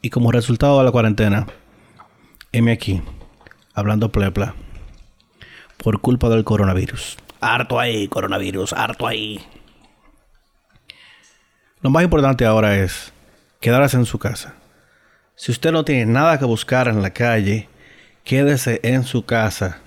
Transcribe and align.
Y 0.00 0.10
como 0.10 0.30
resultado 0.32 0.78
de 0.78 0.84
la 0.84 0.92
cuarentena, 0.92 1.46
M 2.52 2.70
aquí, 2.70 3.02
hablando 3.74 4.10
plepla, 4.10 4.54
por 5.76 6.00
culpa 6.00 6.28
del 6.28 6.44
coronavirus. 6.44 7.16
Harto 7.40 7.78
ahí, 7.80 8.08
coronavirus, 8.08 8.72
harto 8.72 9.06
ahí. 9.06 9.40
Lo 11.80 11.90
más 11.90 12.04
importante 12.04 12.44
ahora 12.44 12.76
es 12.76 13.12
quedarse 13.60 13.96
en 13.96 14.04
su 14.04 14.18
casa. 14.18 14.54
Si 15.36 15.52
usted 15.52 15.72
no 15.72 15.84
tiene 15.84 16.06
nada 16.06 16.38
que 16.38 16.44
buscar 16.44 16.88
en 16.88 17.02
la 17.02 17.10
calle, 17.10 17.68
quédese 18.24 18.80
en 18.82 19.04
su 19.04 19.24
casa. 19.24 19.78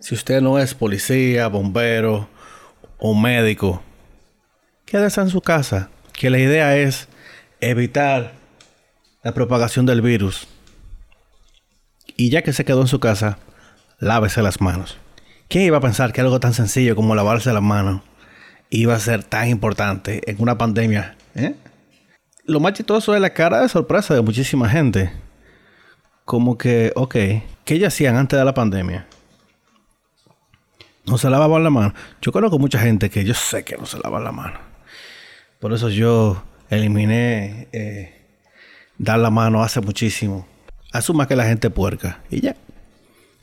Si 0.00 0.14
usted 0.14 0.40
no 0.40 0.58
es 0.58 0.74
policía, 0.74 1.48
bombero 1.48 2.28
o 2.98 3.14
médico, 3.14 3.82
quédese 4.84 5.20
en 5.20 5.30
su 5.30 5.40
casa. 5.40 5.90
Que 6.12 6.30
la 6.30 6.38
idea 6.38 6.76
es 6.76 7.08
evitar 7.60 8.39
la 9.22 9.32
propagación 9.32 9.86
del 9.86 10.02
virus. 10.02 10.48
Y 12.16 12.30
ya 12.30 12.42
que 12.42 12.52
se 12.52 12.64
quedó 12.64 12.80
en 12.82 12.86
su 12.86 13.00
casa, 13.00 13.38
lávese 13.98 14.42
las 14.42 14.60
manos. 14.60 14.98
¿Quién 15.48 15.64
iba 15.64 15.78
a 15.78 15.80
pensar 15.80 16.12
que 16.12 16.20
algo 16.20 16.40
tan 16.40 16.54
sencillo 16.54 16.94
como 16.96 17.14
lavarse 17.14 17.52
las 17.52 17.62
manos 17.62 18.02
iba 18.70 18.94
a 18.94 19.00
ser 19.00 19.24
tan 19.24 19.48
importante 19.48 20.22
en 20.30 20.40
una 20.40 20.56
pandemia? 20.56 21.16
¿eh? 21.34 21.54
Lo 22.44 22.60
más 22.60 22.74
chistoso 22.74 23.14
es 23.14 23.20
la 23.20 23.30
cara 23.30 23.60
de 23.60 23.68
sorpresa 23.68 24.14
de 24.14 24.22
muchísima 24.22 24.68
gente. 24.68 25.12
Como 26.24 26.56
que, 26.56 26.92
ok, 26.94 27.12
¿qué 27.64 27.74
ellos 27.74 27.88
hacían 27.88 28.16
antes 28.16 28.38
de 28.38 28.44
la 28.44 28.54
pandemia? 28.54 29.06
No 31.04 31.18
se 31.18 31.28
lavaban 31.28 31.64
la 31.64 31.70
mano. 31.70 31.94
Yo 32.22 32.30
conozco 32.30 32.58
mucha 32.58 32.78
gente 32.78 33.10
que 33.10 33.24
yo 33.24 33.34
sé 33.34 33.64
que 33.64 33.76
no 33.76 33.86
se 33.86 33.98
lava 33.98 34.20
la 34.20 34.30
mano. 34.30 34.60
Por 35.58 35.72
eso 35.72 35.88
yo 35.88 36.42
eliminé 36.70 37.68
eh, 37.72 38.19
dar 39.00 39.18
la 39.18 39.30
mano 39.30 39.62
hace 39.62 39.80
muchísimo. 39.80 40.46
Asuma 40.92 41.26
que 41.26 41.34
la 41.34 41.46
gente 41.46 41.70
puerca. 41.70 42.20
Y 42.30 42.40
ya. 42.40 42.54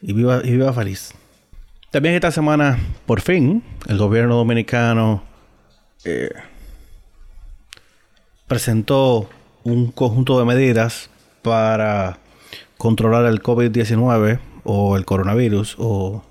Y 0.02 0.14
viva, 0.14 0.42
y 0.44 0.52
viva 0.52 0.72
feliz. 0.72 1.14
También 1.90 2.14
esta 2.14 2.32
semana, 2.32 2.78
por 3.08 3.22
fin, 3.22 3.64
el 3.88 3.98
gobierno 3.98 4.36
dominicano 4.36 5.24
eh, 6.06 6.30
presentó 8.46 9.30
un 9.64 9.92
conjunto 9.92 10.38
de 10.38 10.46
medidas 10.46 11.10
para 11.42 12.20
controlar 12.78 13.26
el 13.26 13.42
COVID-19 13.42 14.40
o 14.64 14.96
el 14.96 15.06
coronavirus 15.06 15.76
o 15.80 16.24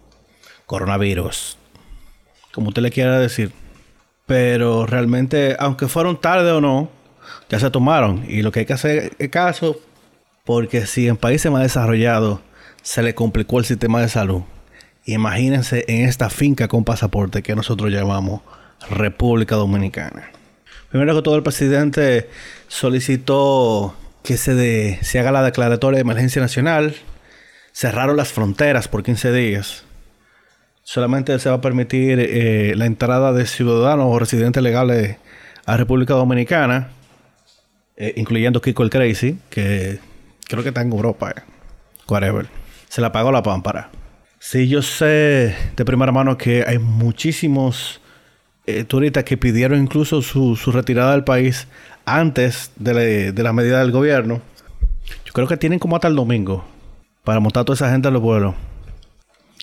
coronavirus, 0.67 1.59
como 2.53 2.69
usted 2.69 2.83
le 2.83 2.91
quiera 2.91 3.19
decir. 3.19 3.53
Pero 4.27 4.87
realmente, 4.87 5.57
aunque 5.59 5.89
fueron 5.89 6.21
tarde 6.21 6.53
o 6.53 6.61
no, 6.61 6.96
ya 7.49 7.59
se 7.61 7.71
tomaron. 7.71 8.25
Y 8.29 8.43
lo 8.43 8.53
que 8.53 8.61
hay 8.61 8.67
que 8.67 8.73
hacer 8.73 9.13
es 9.19 9.29
caso, 9.29 9.79
porque 10.45 10.87
si 10.87 11.09
en 11.09 11.17
países 11.17 11.51
más 11.51 11.63
desarrollados 11.63 12.41
se 12.83 13.03
le 13.03 13.15
complicó 13.15 13.59
el 13.59 13.65
sistema 13.65 14.01
de 14.01 14.09
salud, 14.09 14.43
Imagínense 15.07 15.85
en 15.87 16.09
esta 16.09 16.31
finca 16.31 16.67
con 16.67 16.83
pasaporte 16.83 17.41
que 17.41 17.55
nosotros 17.55 17.93
llamamos 17.93 18.41
República 18.91 19.55
Dominicana. 19.55 20.31
Primero 20.91 21.15
que 21.15 21.23
todo, 21.23 21.37
el 21.37 21.45
presidente 21.45 22.29
solicitó 22.67 23.95
que 24.25 24.37
se, 24.37 24.99
se 25.05 25.19
haga 25.21 25.31
la 25.31 25.45
declaratoria 25.45 25.99
de 25.99 26.03
emergencia 26.03 26.43
nacional. 26.43 26.97
Cerraron 27.73 28.17
las 28.17 28.33
fronteras 28.33 28.89
por 28.89 29.05
15 29.05 29.31
días. 29.33 29.85
Solamente 30.83 31.39
se 31.39 31.51
va 31.51 31.57
a 31.57 31.61
permitir 31.61 32.19
eh, 32.19 32.75
la 32.75 32.87
entrada 32.87 33.33
de 33.33 33.47
ciudadanos 33.47 34.07
o 34.09 34.19
residentes 34.19 34.61
legales 34.61 35.19
a 35.67 35.77
República 35.77 36.15
Dominicana, 36.15 36.89
eh, 37.97 38.15
incluyendo 38.17 38.61
Kiko 38.61 38.83
el 38.83 38.91
Crazy, 38.91 39.39
que 39.51 39.99
creo 40.47 40.63
que 40.63 40.71
está 40.71 40.83
en 40.83 40.93
Europa. 40.93 41.31
Eh. 41.31 41.43
Whatever. 42.09 42.47
Se 42.89 43.01
la 43.01 43.13
pagó 43.13 43.33
la 43.33 43.43
pámpara. 43.43 43.91
Sí, 44.39 44.69
yo 44.69 44.83
sé 44.83 45.57
de 45.77 45.85
primera 45.85 46.13
mano 46.13 46.39
que 46.39 46.65
hay 46.67 46.79
muchísimos 46.79 48.01
eh, 48.67 48.85
turistas 48.85 49.25
que 49.25 49.37
pidieron 49.37 49.81
incluso 49.81 50.23
su, 50.23 50.57
retirada 50.73 51.13
del 51.13 51.25
país 51.25 51.69
antes 52.05 52.71
de 52.77 53.33
la, 53.37 53.53
medida 53.53 53.81
del 53.81 53.93
gobierno. 53.93 54.41
Yo 55.25 55.33
creo 55.33 55.47
que 55.47 55.57
tienen 55.57 55.79
como 55.79 55.97
hasta 55.97 56.09
el 56.09 56.17
domingo 56.17 56.65
para 57.25 57.41
montar 57.41 57.65
toda 57.65 57.75
esa 57.75 57.91
gente 57.91 58.09
a 58.09 58.11
los 58.11 58.23
vuelos. 58.23 58.55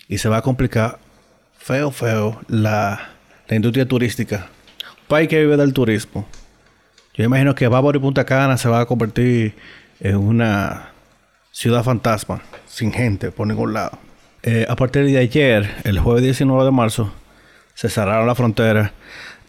Y 0.07 0.17
se 0.17 0.29
va 0.29 0.37
a 0.37 0.41
complicar 0.41 0.99
feo, 1.57 1.91
feo 1.91 2.41
la, 2.47 3.09
industria 3.49 3.87
turística. 3.87 4.49
Un 5.01 5.07
país 5.07 5.29
que 5.29 5.39
vive 5.39 5.57
del 5.57 5.73
turismo. 5.73 6.27
Yo 7.13 7.23
imagino 7.23 7.53
que 7.53 7.67
Bávaro 7.67 7.97
y 7.97 8.01
Punta 8.01 8.25
Cana 8.25 8.57
se 8.57 8.67
va 8.67 8.81
a 8.81 8.85
convertir 8.87 9.53
en 9.99 10.15
una 10.15 10.89
ciudad 11.51 11.83
fantasma, 11.83 12.41
sin 12.65 12.91
gente 12.91 13.31
por 13.31 13.45
ningún 13.45 13.73
lado. 13.73 13.99
Eh, 14.41 14.65
a 14.67 14.75
partir 14.75 15.05
de 15.05 15.19
ayer, 15.19 15.69
el 15.83 15.99
jueves 15.99 16.23
19 16.23 16.65
de 16.65 16.71
marzo, 16.71 17.13
se 17.75 17.87
cerraron 17.87 18.25
la 18.25 18.33
frontera. 18.33 18.93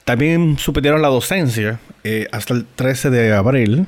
También 0.04 0.58
suspendieron 0.58 1.00
la 1.00 1.08
docencia 1.08 1.80
eh, 2.04 2.28
hasta 2.32 2.52
el 2.52 2.66
13 2.66 3.08
de 3.08 3.32
abril 3.32 3.86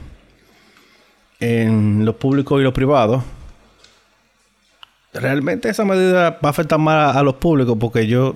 en 1.38 2.06
lo 2.06 2.16
público 2.16 2.58
y 2.58 2.64
lo 2.64 2.72
privado. 2.72 3.22
Realmente 5.12 5.68
esa 5.68 5.84
medida 5.84 6.30
va 6.30 6.48
a 6.48 6.48
afectar 6.48 6.78
más 6.78 7.14
a, 7.14 7.22
los 7.22 7.34
públicos 7.34 7.76
porque 7.78 8.06
yo, 8.06 8.34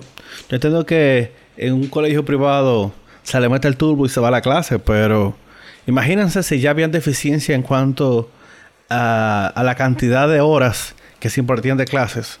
yo 0.49 0.55
entiendo 0.55 0.85
que 0.85 1.31
en 1.57 1.73
un 1.73 1.87
colegio 1.87 2.23
privado 2.23 2.93
se 3.23 3.39
le 3.39 3.49
mete 3.49 3.67
el 3.67 3.77
turbo 3.77 4.05
y 4.05 4.09
se 4.09 4.19
va 4.19 4.29
a 4.29 4.31
la 4.31 4.41
clase, 4.41 4.79
pero 4.79 5.35
imagínense 5.87 6.43
si 6.43 6.59
ya 6.59 6.71
habían 6.71 6.91
deficiencia 6.91 7.55
en 7.55 7.61
cuanto 7.61 8.29
a, 8.89 9.61
la 9.63 9.75
cantidad 9.75 10.27
de 10.27 10.41
horas 10.41 10.95
que 11.19 11.29
se 11.29 11.39
impartían 11.39 11.77
de 11.77 11.85
clases. 11.85 12.39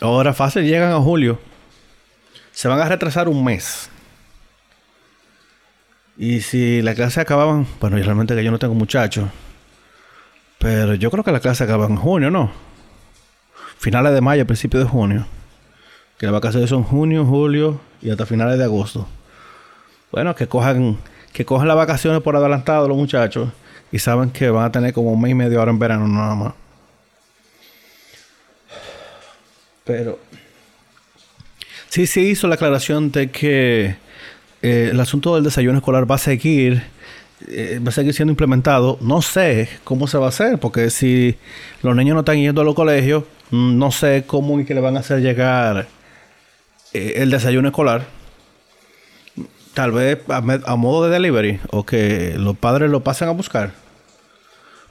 Ahora 0.00 0.32
fácil 0.32 0.64
llegan 0.64 0.92
a 0.92 1.00
julio. 1.00 1.38
Se 2.52 2.68
van 2.68 2.80
a 2.80 2.88
retrasar 2.88 3.28
un 3.28 3.44
mes. 3.44 3.90
Y 6.16 6.40
si 6.40 6.82
las 6.82 6.94
clases 6.94 7.18
acababan, 7.18 7.66
bueno, 7.80 7.96
realmente 7.96 8.34
que 8.34 8.44
yo 8.44 8.50
no 8.50 8.58
tengo 8.58 8.74
muchachos. 8.74 9.28
Pero 10.58 10.94
yo 10.94 11.10
creo 11.10 11.24
que 11.24 11.32
las 11.32 11.40
clases 11.40 11.62
acaban 11.62 11.92
en 11.92 11.96
junio, 11.96 12.30
¿no? 12.30 12.52
Finales 13.78 14.12
de 14.12 14.20
mayo, 14.20 14.46
principios 14.46 14.84
de 14.84 14.90
junio. 14.90 15.26
Que 16.20 16.26
las 16.26 16.34
vacaciones 16.34 16.68
son 16.68 16.82
junio, 16.82 17.24
julio 17.24 17.80
y 18.02 18.10
hasta 18.10 18.26
finales 18.26 18.58
de 18.58 18.64
agosto. 18.64 19.08
Bueno, 20.12 20.34
que 20.34 20.46
cojan, 20.46 20.98
que 21.32 21.46
cojan 21.46 21.66
las 21.66 21.78
vacaciones 21.78 22.20
por 22.20 22.36
adelantado 22.36 22.86
los 22.86 22.98
muchachos. 22.98 23.48
Y 23.90 24.00
saben 24.00 24.28
que 24.28 24.50
van 24.50 24.66
a 24.66 24.70
tener 24.70 24.92
como 24.92 25.12
un 25.12 25.22
mes 25.22 25.30
y 25.30 25.34
medio 25.34 25.58
ahora 25.58 25.70
en 25.70 25.78
verano 25.78 26.06
nada 26.06 26.34
más. 26.34 26.52
Pero 29.84 30.18
sí 31.88 32.06
se 32.06 32.20
hizo 32.20 32.46
la 32.48 32.56
aclaración 32.56 33.10
de 33.10 33.30
que 33.30 33.96
eh, 34.60 34.88
el 34.92 35.00
asunto 35.00 35.34
del 35.36 35.44
desayuno 35.44 35.78
escolar 35.78 36.08
va 36.08 36.16
a 36.16 36.18
seguir 36.18 36.82
eh, 37.48 37.80
va 37.82 37.88
a 37.88 37.92
seguir 37.92 38.12
siendo 38.12 38.32
implementado. 38.32 38.98
No 39.00 39.22
sé 39.22 39.70
cómo 39.84 40.06
se 40.06 40.18
va 40.18 40.26
a 40.26 40.28
hacer, 40.28 40.58
porque 40.58 40.90
si 40.90 41.38
los 41.82 41.96
niños 41.96 42.12
no 42.12 42.20
están 42.20 42.36
yendo 42.36 42.60
a 42.60 42.64
los 42.64 42.74
colegios, 42.74 43.24
mm, 43.52 43.78
no 43.78 43.90
sé 43.90 44.24
cómo 44.26 44.60
y 44.60 44.66
que 44.66 44.74
le 44.74 44.82
van 44.82 44.98
a 44.98 45.00
hacer 45.00 45.20
llegar 45.20 45.88
eh, 46.92 47.14
el 47.16 47.30
desayuno 47.30 47.68
escolar. 47.68 48.06
Tal 49.74 49.92
vez 49.92 50.18
a, 50.28 50.40
modo 50.76 51.04
de 51.04 51.10
delivery 51.10 51.60
o 51.70 51.86
que 51.86 52.34
los 52.36 52.56
padres 52.56 52.90
lo 52.90 53.00
pasen 53.00 53.28
a 53.28 53.32
buscar. 53.32 53.72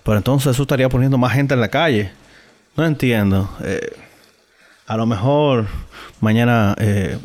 Pero 0.03 0.17
entonces 0.17 0.51
eso 0.53 0.63
estaría 0.63 0.89
poniendo 0.89 1.17
más 1.17 1.33
gente 1.33 1.53
en 1.53 1.59
la 1.59 1.67
calle. 1.67 2.11
No 2.77 2.85
entiendo. 2.85 3.49
A 4.89 4.97
lo 4.97 5.05
mejor 5.05 5.67
mañana, 6.19 6.73
eh, 6.79 7.19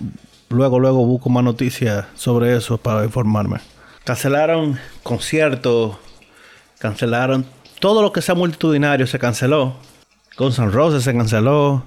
luego, 0.51 0.79
luego 0.79 1.07
busco 1.07 1.31
más 1.31 1.43
noticias 1.43 2.05
sobre 2.15 2.55
eso 2.55 2.77
para 2.77 3.05
informarme. 3.05 3.57
Cancelaron 4.05 4.79
conciertos, 5.03 5.97
cancelaron 6.79 7.47
todo 7.81 8.03
lo 8.03 8.13
que 8.13 8.21
sea 8.21 8.35
multitudinario, 8.35 9.07
se 9.07 9.19
canceló. 9.19 9.77
Guns 10.37 10.59
N' 10.59 10.71
Roses 10.73 11.05
se 11.05 11.15
canceló. 11.15 11.85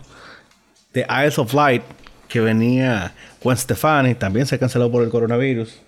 The 0.93 1.05
Eyes 1.07 1.37
of 1.37 1.53
Light, 1.53 1.83
que 2.27 2.39
venía 2.39 3.13
Gwen 3.41 3.57
Stefani, 3.57 4.15
también 4.15 4.45
se 4.45 4.59
canceló 4.59 4.91
por 4.91 5.03
el 5.03 5.09
coronavirus. 5.09 5.79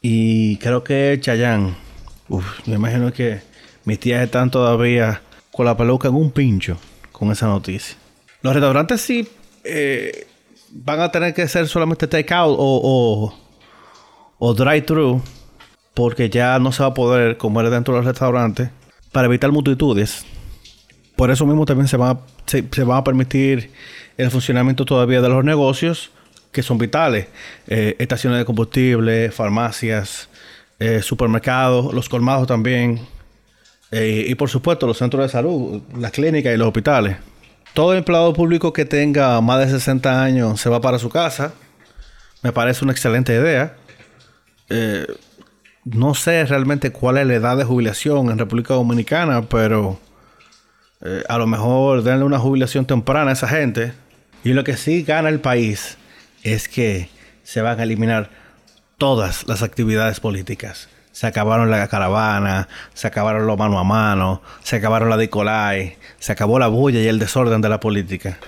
Y 0.00 0.56
creo 0.58 0.84
que 0.84 1.18
Chayanne, 1.20 1.74
me 2.66 2.74
imagino 2.74 3.12
que 3.12 3.40
mis 3.84 3.98
tías 3.98 4.22
están 4.22 4.50
todavía 4.50 5.22
con 5.50 5.66
la 5.66 5.76
peluca 5.76 6.08
en 6.08 6.14
un 6.14 6.30
pincho 6.30 6.78
con 7.10 7.32
esa 7.32 7.46
noticia. 7.46 7.96
Los 8.42 8.54
restaurantes 8.54 9.00
sí 9.00 9.28
eh, 9.64 10.26
van 10.70 11.00
a 11.00 11.10
tener 11.10 11.34
que 11.34 11.48
ser 11.48 11.66
solamente 11.66 12.06
takeout 12.06 12.56
o, 12.58 13.34
o, 14.38 14.54
drive-thru 14.54 15.20
porque 15.94 16.30
ya 16.30 16.58
no 16.58 16.70
se 16.70 16.82
va 16.82 16.90
a 16.90 16.94
poder 16.94 17.36
comer 17.36 17.70
dentro 17.70 17.94
de 17.94 18.00
los 18.00 18.06
restaurantes 18.06 18.70
para 19.10 19.26
evitar 19.26 19.50
multitudes. 19.50 20.24
Por 21.16 21.30
eso 21.32 21.44
mismo 21.46 21.64
también 21.64 21.88
se 21.88 21.96
va, 21.96 22.20
se, 22.46 22.84
va 22.84 22.98
a 22.98 23.04
permitir 23.04 23.72
el 24.18 24.30
funcionamiento 24.30 24.84
todavía 24.84 25.22
de 25.22 25.28
los 25.28 25.44
negocios 25.44 26.10
que 26.52 26.62
son 26.62 26.76
vitales. 26.76 27.28
Eh, 27.66 27.96
estaciones 27.98 28.40
de 28.40 28.44
combustible, 28.44 29.30
farmacias, 29.30 30.28
eh, 30.78 31.02
supermercados, 31.02 31.94
los 31.94 32.08
colmados 32.08 32.46
también, 32.46 33.00
eh, 33.90 34.26
y 34.28 34.34
por 34.34 34.50
supuesto 34.50 34.86
los 34.86 34.98
centros 34.98 35.22
de 35.22 35.28
salud, 35.28 35.82
las 35.96 36.10
clínicas 36.10 36.52
y 36.52 36.56
los 36.56 36.66
hospitales. 36.66 37.16
Todo 37.74 37.94
empleado 37.94 38.32
público 38.32 38.72
que 38.72 38.84
tenga 38.84 39.40
más 39.40 39.60
de 39.60 39.70
60 39.70 40.22
años 40.22 40.60
se 40.60 40.68
va 40.68 40.80
para 40.80 40.98
su 40.98 41.10
casa. 41.10 41.52
Me 42.42 42.52
parece 42.52 42.84
una 42.84 42.92
excelente 42.92 43.34
idea. 43.34 43.76
No 45.84 46.14
sé 46.14 46.44
realmente 46.44 46.90
cuál 46.90 47.18
es 47.18 47.26
la 47.26 47.34
edad 47.34 47.56
de 47.56 47.64
jubilación 47.64 48.30
en 48.30 48.38
República 48.38 48.74
Dominicana, 48.74 49.42
pero 49.42 50.00
a 51.28 51.38
lo 51.38 51.46
mejor 51.46 52.02
denle 52.02 52.24
una 52.24 52.38
jubilación 52.38 52.84
temprana 52.84 53.30
a 53.30 53.34
esa 53.34 53.48
gente. 53.48 53.92
Y 54.44 54.52
lo 54.52 54.64
que 54.64 54.76
sí 54.76 55.02
gana 55.02 55.28
el 55.28 55.40
país 55.40 55.98
es 56.42 56.68
que 56.68 57.08
se 57.42 57.60
van 57.60 57.80
a 57.80 57.82
eliminar 57.82 58.30
todas 58.98 59.46
las 59.46 59.62
actividades 59.62 60.20
políticas. 60.20 60.88
Se 61.12 61.26
acabaron 61.26 61.70
la 61.70 61.88
caravana, 61.88 62.68
se 62.94 63.06
acabaron 63.06 63.46
los 63.46 63.58
mano 63.58 63.78
a 63.78 63.84
mano, 63.84 64.42
se 64.62 64.76
acabaron 64.76 65.10
la 65.10 65.16
Nicolai, 65.16 65.96
se 66.18 66.32
acabó 66.32 66.58
la 66.58 66.68
bulla 66.68 67.00
y 67.00 67.08
el 67.08 67.18
desorden 67.18 67.60
de 67.60 67.68
la 67.68 67.80
política. 67.80 68.38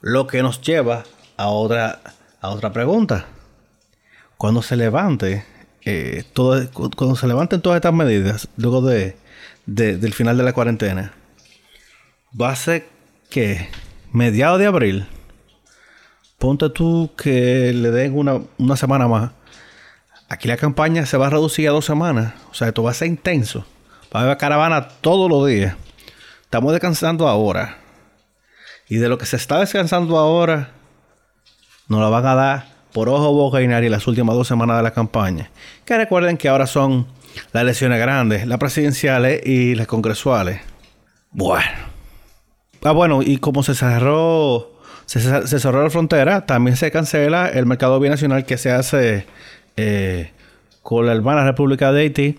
Lo 0.00 0.26
que 0.26 0.42
nos 0.42 0.62
lleva 0.62 1.04
a 1.36 1.48
otra, 1.48 2.00
a 2.40 2.48
otra 2.48 2.72
pregunta. 2.72 3.26
Cuando 4.38 4.62
se 4.62 4.76
levante, 4.76 5.44
eh, 5.84 6.24
cuando 6.34 7.16
se 7.16 7.26
levanten 7.26 7.60
todas 7.60 7.76
estas 7.76 7.92
medidas, 7.92 8.48
luego 8.56 8.80
de, 8.80 9.16
del 9.66 10.14
final 10.14 10.38
de 10.38 10.44
la 10.44 10.52
cuarentena, 10.52 11.12
va 12.40 12.50
a 12.50 12.56
ser 12.56 12.86
que 13.28 13.68
mediados 14.12 14.58
de 14.58 14.66
abril, 14.66 15.06
ponte 16.38 16.70
tú 16.70 17.10
que 17.16 17.72
le 17.72 17.90
den 17.90 18.16
una, 18.16 18.40
una 18.58 18.76
semana 18.76 19.08
más. 19.08 19.32
Aquí 20.28 20.48
la 20.48 20.56
campaña 20.56 21.06
se 21.06 21.16
va 21.16 21.26
a 21.26 21.30
reducir 21.30 21.68
a 21.68 21.72
dos 21.72 21.84
semanas. 21.84 22.34
O 22.50 22.54
sea, 22.54 22.68
esto 22.68 22.82
va 22.82 22.92
a 22.92 22.94
ser 22.94 23.08
intenso. 23.08 23.64
Va 24.14 24.20
a 24.20 24.22
haber 24.24 24.38
caravana 24.38 24.88
todos 24.88 25.28
los 25.28 25.46
días. 25.46 25.74
Estamos 26.42 26.72
descansando 26.72 27.28
ahora. 27.28 27.78
Y 28.88 28.96
de 28.96 29.08
lo 29.08 29.18
que 29.18 29.26
se 29.26 29.36
está 29.36 29.58
descansando 29.60 30.18
ahora, 30.18 30.70
nos 31.88 32.00
la 32.00 32.08
van 32.08 32.26
a 32.26 32.34
dar 32.34 32.68
por 32.92 33.08
ojo, 33.08 33.32
boca 33.32 33.62
y 33.62 33.68
nariz 33.68 33.90
las 33.90 34.06
últimas 34.06 34.34
dos 34.34 34.48
semanas 34.48 34.76
de 34.76 34.82
la 34.82 34.92
campaña. 34.92 35.50
Que 35.84 35.96
recuerden 35.96 36.36
que 36.36 36.48
ahora 36.48 36.66
son 36.66 37.06
las 37.52 37.62
elecciones 37.62 38.00
grandes, 38.00 38.46
las 38.46 38.58
presidenciales 38.58 39.46
y 39.46 39.74
las 39.74 39.86
congresuales. 39.86 40.60
Bueno. 41.30 41.89
Ah, 42.82 42.92
bueno, 42.92 43.20
y 43.22 43.38
como 43.38 43.62
se 43.62 43.74
cerró 43.74 44.70
se, 45.18 45.58
cerró 45.58 45.82
la 45.82 45.90
frontera, 45.90 46.46
también 46.46 46.76
se 46.76 46.92
cancela 46.92 47.48
el 47.48 47.66
mercado 47.66 47.98
binacional 47.98 48.46
que 48.46 48.56
se 48.56 48.70
hace 48.70 49.26
eh, 49.76 50.30
con 50.84 51.04
la 51.04 51.10
hermana 51.10 51.42
República 51.44 51.90
de 51.90 52.02
Haití. 52.02 52.38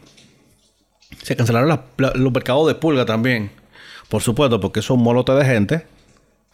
Se 1.22 1.36
cancelaron 1.36 1.82
los 1.98 2.32
mercados 2.32 2.66
de 2.68 2.76
pulga 2.76 3.06
también. 3.06 3.52
Por 4.08 4.22
supuesto, 4.22 4.62
porque 4.62 4.82
son 4.82 5.02
molotes 5.04 5.36
de 5.36 5.44
gente. 5.44 5.86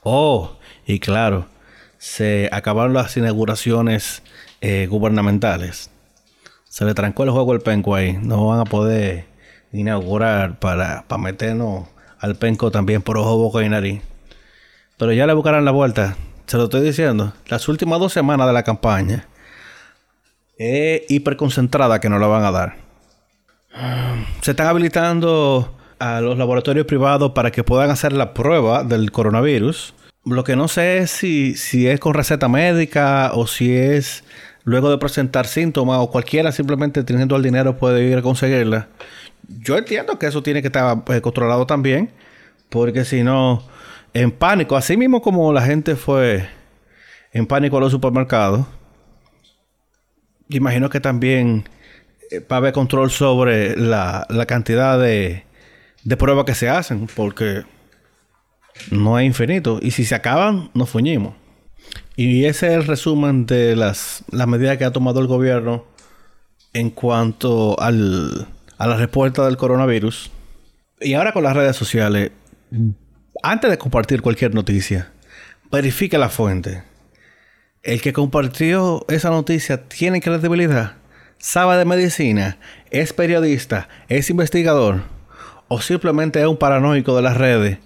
Oh, 0.02 0.58
y 0.88 1.00
claro, 1.00 1.46
se 2.00 2.50
acabaron 2.52 2.96
las 2.96 3.16
inauguraciones 3.16 4.24
eh, 4.62 4.88
gubernamentales. 4.90 5.92
Se 6.68 6.84
le 6.84 6.96
trancó 6.96 7.26
el 7.26 7.30
juego 7.30 7.52
al 7.52 7.62
penco 7.62 7.94
ahí. 7.94 8.14
No 8.14 8.48
van 8.48 8.62
a 8.62 8.66
poder 8.66 9.26
inaugurar 9.72 10.58
para, 10.58 11.06
para 11.08 11.22
meternos 11.22 11.90
al 12.20 12.36
penco 12.36 12.72
también 12.72 13.02
por 13.02 13.18
ojo, 13.18 13.38
boca 13.38 13.64
y 13.64 13.70
nariz. 13.70 14.02
Pero 14.98 15.14
ya 15.14 15.28
le 15.28 15.34
buscarán 15.34 15.66
la 15.66 15.72
vuelta. 15.72 16.16
Se 16.48 16.58
lo 16.58 16.66
estoy 16.66 16.82
diciendo. 16.82 17.34
Las 17.48 17.68
últimas 17.68 18.00
dos 18.00 18.14
semanas 18.14 18.48
de 18.48 18.54
la 18.54 18.64
campaña 18.64 19.28
es 20.58 21.02
hiperconcentrada 21.10 22.00
que 22.00 22.10
no 22.10 22.20
la 22.20 22.28
van 22.28 22.44
a 22.44 22.52
dar. 22.52 22.76
Se 24.42 24.52
están 24.52 24.68
habilitando 24.68 25.76
a 26.00 26.22
los 26.22 26.38
laboratorios 26.38 26.86
privados 26.88 27.32
para 27.32 27.52
que 27.52 27.64
puedan 27.64 27.90
hacer 27.90 28.14
la 28.14 28.34
prueba 28.34 28.84
del 28.84 29.12
coronavirus. 29.12 29.94
Lo 30.26 30.44
que 30.44 30.56
no 30.56 30.68
sé 30.68 31.00
es 31.00 31.12
si, 31.12 31.56
si 31.56 31.88
es 31.88 32.00
con 32.00 32.14
receta 32.14 32.48
médica 32.48 33.32
o 33.34 33.48
si 33.48 33.76
es 33.76 34.24
luego 34.68 34.90
de 34.92 34.98
presentar 34.98 35.48
síntomas 35.48 36.00
o 36.00 36.12
cualquiera 36.12 36.52
simplemente 36.52 37.02
teniendo 37.06 37.38
el 37.38 37.42
dinero 37.42 37.78
puede 37.78 38.04
ir 38.04 38.18
a 38.18 38.22
conseguirla. 38.22 38.90
Yo 39.48 39.78
entiendo 39.78 40.20
que 40.20 40.26
eso 40.26 40.44
tiene 40.44 40.62
que 40.62 40.68
estar 40.68 41.04
eh, 41.08 41.22
controlado 41.22 41.66
también, 41.66 42.12
porque 42.68 43.06
si 43.06 43.24
no, 43.24 43.64
en 44.14 44.30
pánico, 44.30 44.76
así 44.76 44.98
mismo 44.98 45.22
como 45.22 45.54
la 45.54 45.62
gente 45.62 45.96
fue 45.96 46.50
en 47.32 47.48
pánico 47.48 47.78
a 47.78 47.80
los 47.80 47.94
supermercados, 47.94 48.68
imagino 50.50 50.90
que 50.90 51.00
también 51.00 51.64
eh, 52.30 52.40
va 52.40 52.58
a 52.58 52.60
haber 52.60 52.74
control 52.74 53.10
sobre 53.10 53.74
la, 53.78 54.28
cantidad 54.50 55.00
de, 55.00 55.46
de 56.04 56.18
pruebas 56.18 56.44
que 56.44 56.56
se 56.56 56.68
hacen, 56.68 57.08
porque 57.16 57.64
no 58.92 59.18
es 59.18 59.26
infinito. 59.26 59.80
Y 59.82 59.92
si 59.92 60.04
se 60.04 60.16
acaban, 60.16 60.72
nos 60.74 60.90
fuñimos. 60.90 61.47
Y 62.20 62.46
ese 62.46 62.70
es 62.70 62.74
el 62.74 62.88
resumen 62.88 63.46
de 63.46 63.76
las, 63.76 64.24
las 64.32 64.48
medidas 64.48 64.78
que 64.78 64.86
ha 64.86 64.92
tomado 64.92 65.20
el 65.20 65.28
gobierno 65.28 65.86
en 66.74 66.90
cuanto 66.90 67.80
al, 67.80 68.48
a 68.80 68.88
la 68.88 68.98
respuesta 68.98 69.46
del 69.46 69.56
coronavirus. 69.56 70.32
Y 71.00 71.14
ahora 71.14 71.32
con 71.32 71.44
las 71.44 71.56
redes 71.56 71.76
sociales, 71.76 72.32
antes 73.44 73.70
de 73.70 73.78
compartir 73.78 74.24
cualquier 74.24 74.56
noticia, 74.56 75.12
verifique 75.72 76.18
la 76.18 76.30
fuente. 76.30 76.82
El 77.84 78.02
que 78.02 78.14
compartió 78.14 79.06
esa 79.10 79.30
noticia 79.30 79.88
tiene 79.88 80.20
credibilidad, 80.20 80.94
sabe 81.38 81.78
de 81.78 81.86
medicina, 81.86 82.58
es 82.90 83.14
periodista, 83.14 83.90
es 84.10 84.32
investigador 84.32 85.04
o 85.68 85.82
simplemente 85.82 86.42
es 86.42 86.48
un 86.48 86.58
paranoico 86.58 87.16
de 87.16 87.22
las 87.22 87.38
redes 87.38 87.78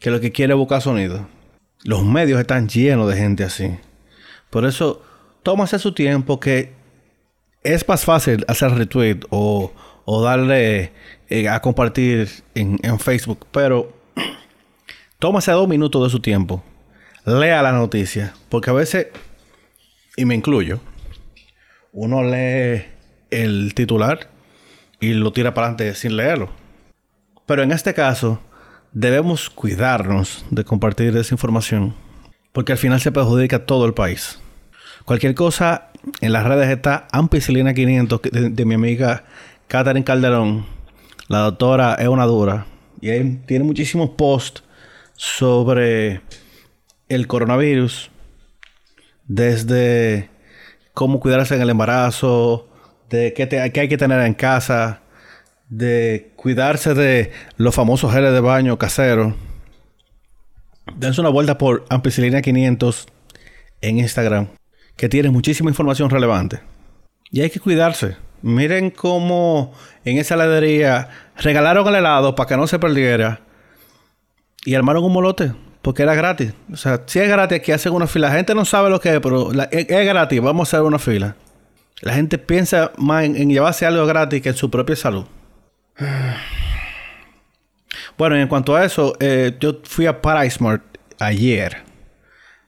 que 0.00 0.10
lo 0.10 0.18
que 0.20 0.32
quiere 0.32 0.54
es 0.54 0.58
buscar 0.58 0.82
sonido. 0.82 1.37
Los 1.84 2.04
medios 2.04 2.40
están 2.40 2.68
llenos 2.68 3.08
de 3.08 3.16
gente 3.16 3.44
así. 3.44 3.78
Por 4.50 4.64
eso, 4.64 5.02
tómase 5.42 5.78
su 5.78 5.92
tiempo 5.92 6.40
que 6.40 6.72
es 7.62 7.86
más 7.88 8.04
fácil 8.04 8.44
hacer 8.48 8.72
retweet 8.72 9.20
o, 9.30 9.72
darle 10.24 10.92
eh, 11.28 11.48
a 11.48 11.60
compartir 11.60 12.28
en, 12.54 12.78
en 12.82 12.98
Facebook, 12.98 13.46
pero 13.50 13.92
tómase 15.18 15.52
dos 15.52 15.68
minutos 15.68 16.02
de 16.02 16.10
su 16.10 16.20
tiempo, 16.20 16.62
lea 17.24 17.62
la 17.62 17.72
noticia, 17.72 18.34
porque 18.48 18.70
a 18.70 18.72
veces, 18.72 19.08
y 20.16 20.24
me 20.24 20.34
incluyo, 20.34 20.80
uno 21.92 22.22
lee 22.22 22.84
el 23.30 23.74
titular 23.74 24.30
y 25.00 25.12
lo 25.14 25.32
tira 25.32 25.54
para 25.54 25.68
adelante 25.68 25.94
sin 25.94 26.16
leerlo. 26.16 26.50
Pero 27.46 27.62
en 27.62 27.72
este 27.72 27.94
caso, 27.94 28.40
debemos 28.92 29.50
cuidarnos 29.50 30.44
de 30.50 30.64
compartir 30.64 31.16
esa 31.16 31.34
información, 31.34 31.94
porque 32.52 32.72
al 32.72 32.78
final 32.78 33.00
se 33.00 33.12
perjudica 33.12 33.56
a 33.56 33.66
todo 33.66 33.86
el 33.86 33.94
país. 33.94 34.40
Cualquier 35.04 35.34
cosa 35.34 35.88
en 36.20 36.32
las 36.32 36.44
redes 36.44 36.68
está 36.68 37.08
Ampicilina 37.12 37.74
500 37.74 38.20
de, 38.22 38.64
mi 38.64 38.74
amiga 38.74 39.24
Catherine 39.66 40.04
Calderón. 40.04 40.66
La 41.28 41.38
doctora 41.38 41.94
es 41.94 42.08
una 42.08 42.26
dura 42.26 42.66
y 43.00 43.08
tiene 43.46 43.64
muchísimos 43.64 44.10
posts 44.10 44.64
sobre 45.16 46.20
el 47.08 47.26
coronavirus, 47.26 48.10
desde 49.26 50.30
cómo 50.94 51.20
cuidarse 51.20 51.54
en 51.54 51.62
el 51.62 51.70
embarazo, 51.70 52.68
de 53.08 53.32
qué, 53.32 53.48
hay 53.60 53.88
que 53.88 53.98
tener 53.98 54.20
en 54.26 54.34
casa, 54.34 55.00
de 55.68 56.32
cuidarse 56.36 56.94
de 56.94 57.32
los 57.56 57.74
famosos 57.74 58.12
geles 58.12 58.32
de 58.32 58.40
baño 58.40 58.78
caseros. 58.78 59.34
Dense 60.96 61.20
una 61.20 61.30
vuelta 61.30 61.58
por 61.58 61.84
Ampicilina 61.90 62.40
500 62.40 63.06
en 63.82 63.98
Instagram, 63.98 64.48
que 64.96 65.08
tiene 65.08 65.30
muchísima 65.30 65.70
información 65.70 66.10
relevante. 66.10 66.60
Y 67.30 67.42
hay 67.42 67.50
que 67.50 67.60
cuidarse. 67.60 68.16
Miren 68.40 68.90
cómo 68.90 69.72
en 70.04 70.18
esa 70.18 70.34
heladería 70.34 71.08
regalaron 71.36 71.86
el 71.88 71.96
helado 71.96 72.34
para 72.34 72.48
que 72.48 72.56
no 72.56 72.66
se 72.66 72.78
perdiera 72.78 73.40
y 74.64 74.74
armaron 74.74 75.04
un 75.04 75.12
molote 75.12 75.52
porque 75.82 76.02
era 76.02 76.14
gratis. 76.14 76.52
O 76.72 76.76
sea, 76.76 77.02
si 77.06 77.18
es 77.18 77.28
gratis, 77.28 77.58
aquí 77.58 77.72
hacen 77.72 77.92
una 77.92 78.06
fila. 78.06 78.28
La 78.28 78.34
gente 78.34 78.54
no 78.54 78.64
sabe 78.64 78.90
lo 78.90 79.00
que 79.00 79.14
es, 79.14 79.20
pero 79.20 79.50
es, 79.70 79.86
gratis, 79.86 80.40
vamos 80.40 80.72
a 80.72 80.76
hacer 80.76 80.86
una 80.86 80.98
fila. 80.98 81.36
La 82.00 82.14
gente 82.14 82.38
piensa 82.38 82.92
más 82.96 83.24
en, 83.24 83.48
llevarse 83.48 83.86
algo 83.86 84.06
gratis 84.06 84.42
que 84.42 84.50
en 84.50 84.54
su 84.54 84.70
propia 84.70 84.96
salud. 84.96 85.24
Bueno, 88.16 88.36
en 88.36 88.48
cuanto 88.48 88.76
a 88.76 88.84
eso, 88.84 89.14
eh, 89.20 89.56
yo 89.60 89.80
fui 89.84 90.06
a 90.06 90.20
ParaSmart 90.20 90.82
ayer. 91.18 91.78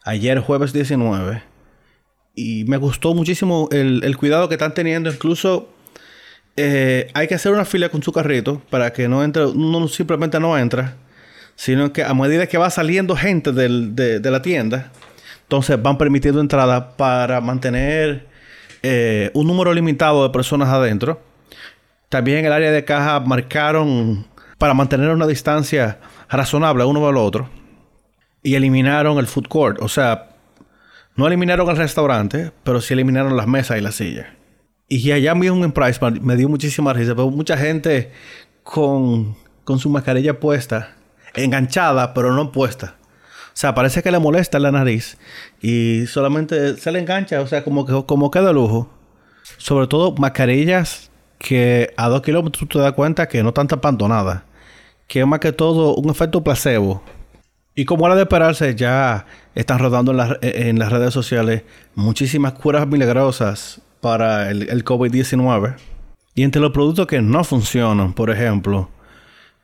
Ayer, 0.05 0.39
jueves 0.41 0.73
19. 0.73 1.43
Y 2.35 2.65
me 2.65 2.77
gustó 2.77 3.15
muchísimo 3.15 3.69
el, 3.73 4.17
cuidado 4.17 4.49
que 4.49 4.55
están 4.55 4.75
teniendo. 4.75 5.11
Incluso 5.11 5.69
eh, 6.57 7.09
hay 7.15 7.29
que 7.29 7.35
hacer 7.35 7.53
una 7.53 7.65
fila 7.65 7.89
con 7.89 8.03
su 8.03 8.13
carrito 8.13 8.63
para 8.71 8.93
que 8.93 9.09
no 9.09 9.23
entre, 9.25 9.47
uno 9.47 9.89
simplemente 9.89 10.39
no 10.41 10.57
entra 10.57 10.97
sino 11.61 11.93
que 11.93 12.03
a 12.03 12.15
medida 12.15 12.47
que 12.47 12.57
va 12.57 12.71
saliendo 12.71 13.15
gente 13.17 13.53
de, 13.53 14.31
la 14.31 14.41
tienda, 14.41 14.91
entonces 15.43 15.81
van 15.81 15.99
permitiendo 15.99 16.41
entrada 16.41 16.97
para 16.97 17.43
mantener 17.43 18.27
eh, 18.83 19.31
un 19.35 19.47
número 19.47 19.75
limitado 19.75 20.23
de 20.23 20.31
personas 20.31 20.71
adentro. 20.71 21.21
También 22.11 22.45
el 22.45 22.53
área 22.53 22.73
de 22.73 22.85
caja 22.85 23.21
marcaron 23.21 24.27
para 24.59 24.75
mantener 24.75 25.11
una 25.11 25.29
distancia 25.29 26.01
razonable 26.29 26.85
uno 26.85 27.07
del 27.07 27.17
otro. 27.17 27.49
Y 28.43 28.57
eliminaron 28.57 29.19
el 29.19 29.29
food 29.29 29.47
court. 29.47 29.79
O 29.81 29.89
sea, 29.89 30.31
no 31.15 31.29
eliminaron 31.29 31.71
el 31.71 31.77
restaurante, 31.77 32.51
pero 32.65 32.81
sí 32.81 32.95
eliminaron 32.95 33.37
las 33.37 33.47
mesas 33.47 33.79
y 33.79 33.81
las 33.81 33.95
sillas. 33.95 34.27
Y 34.89 35.13
allá 35.13 35.37
mismo 35.37 35.65
en 35.65 35.71
Price 35.71 36.01
me 36.21 36.35
dio 36.35 36.49
muchísima 36.49 36.93
risa. 36.93 37.15
Pero 37.15 37.31
mucha 37.31 37.57
gente 37.57 38.11
con, 38.65 39.37
con 39.63 39.79
su 39.79 39.89
mascarilla 39.89 40.41
puesta, 40.41 40.97
enganchada, 41.35 42.13
pero 42.13 42.33
no 42.33 42.51
puesta. 42.51 42.97
O 43.53 43.57
sea, 43.61 43.73
parece 43.75 44.03
que 44.03 44.11
le 44.11 44.19
molesta 44.19 44.59
la 44.59 44.73
nariz 44.73 45.17
y 45.61 46.07
solamente 46.07 46.77
se 46.77 46.91
le 46.91 46.99
engancha, 46.99 47.41
o 47.41 47.47
sea, 47.47 47.63
como 47.63 47.87
que 47.87 48.05
como 48.05 48.33
queda 48.33 48.53
lujo. 48.53 48.91
Sobre 49.59 49.87
todo 49.87 50.13
mascarillas 50.17 51.10
que 51.41 51.93
a 51.97 52.09
dos 52.09 52.21
kilómetros 52.21 52.69
te 52.69 52.79
das 52.79 52.93
cuenta 52.93 53.27
que 53.27 53.43
no 53.43 53.49
están 53.49 53.67
tapando 53.67 54.07
nada. 54.07 54.45
Que 55.09 55.21
es 55.21 55.27
más 55.27 55.41
que 55.41 55.53
todo 55.53 55.97
un 55.97 56.11
efecto 56.11 56.45
placebo. 56.45 57.03
Y 57.75 57.87
como 57.87 58.07
era 58.07 58.15
de 58.15 58.23
esperarse, 58.23 58.75
ya 58.75 59.27
están 59.55 59.79
rodando 59.79 60.13
en, 60.43 60.79
las 60.79 60.93
redes 60.93 61.15
sociales 61.15 61.63
muchísimas 61.95 62.53
curas 62.53 62.87
milagrosas 62.87 63.81
para 64.01 64.51
el, 64.51 64.85
COVID-19. 64.85 65.77
Y 66.35 66.43
entre 66.43 66.61
los 66.61 66.73
productos 66.73 67.07
que 67.07 67.23
no 67.23 67.43
funcionan, 67.43 68.13
por 68.13 68.31
ejemplo, 68.31 68.91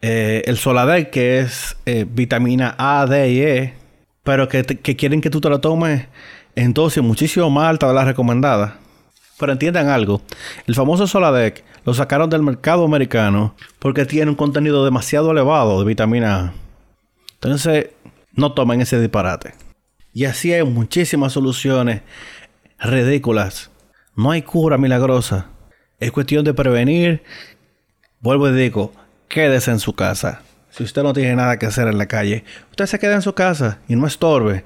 eh, 0.01 0.43
el 0.47 0.57
Soladec, 0.57 1.11
que 1.11 1.41
es 1.41 1.77
eh, 1.85 2.07
vitamina 2.09 2.75
A, 2.79 3.07
D 3.07 3.31
y 3.31 3.41
E, 3.43 3.75
pero 4.23 4.49
que, 4.49 4.65
quieren 4.65 5.21
que 5.21 5.31
tú 5.31 5.43
te 5.43 5.51
lo 5.51 5.61
tomes 5.61 6.07
en 6.55 6.73
dosis 6.73 7.03
muchísimo 7.03 7.51
más 7.51 7.69
alta 7.69 7.87
de 7.87 7.95
la 7.95 8.05
recomendada. 8.07 8.79
Pero 9.39 9.53
entiendan 9.53 9.89
algo, 9.89 10.23
el 10.67 10.75
famoso 10.75 11.07
Soladec 11.07 11.65
lo 11.85 11.93
sacaron 11.95 12.31
del 12.31 12.43
mercado 12.43 12.85
americano 12.85 13.55
porque 13.79 14.07
tiene 14.07 14.31
un 14.31 14.37
contenido 14.37 14.85
demasiado 14.85 15.31
elevado 15.31 15.79
de 15.79 15.87
vitamina 15.87 16.37
A. 16.37 16.53
Entonces, 17.35 17.91
no 18.33 18.53
tomen 18.53 18.81
ese 18.81 19.01
disparate. 19.01 19.55
Y 20.13 20.25
así 20.25 20.53
hay 20.53 20.65
muchísimas 20.65 21.33
soluciones 21.33 22.03
ridículas. 22.79 23.71
No 24.15 24.31
hay 24.31 24.43
cura 24.43 24.79
milagrosa. 24.79 25.51
Es 26.01 26.11
cuestión 26.13 26.45
de 26.45 26.55
prevenir. 26.55 27.23
Vuelvo 28.21 28.49
y 28.49 28.55
digo, 28.55 28.93
quédese 29.29 29.71
en 29.71 29.79
su 29.79 29.93
casa. 29.93 30.43
Si 30.71 30.83
usted 30.83 31.03
no 31.03 31.13
tiene 31.13 31.37
nada 31.37 31.59
que 31.59 31.67
hacer 31.67 31.89
en 31.89 31.99
la 31.99 32.07
calle, 32.07 32.45
usted 32.71 32.87
se 32.87 32.99
queda 32.99 33.15
en 33.15 33.23
su 33.23 33.35
casa 33.35 33.79
y 33.89 33.97
no 33.97 34.07
estorbe. 34.07 34.65